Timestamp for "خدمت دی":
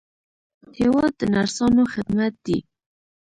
1.93-2.57